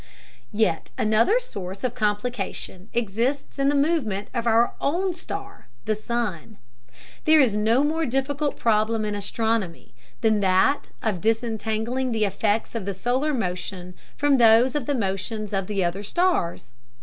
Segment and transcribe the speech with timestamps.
[0.51, 6.57] Yet another source of complication exists in the movement of our own star, the sun.
[7.25, 12.85] There is no more difficult problem in astronomy than that of disentangling the effects of
[12.85, 16.71] the solar motion from those of the motions of the other stars.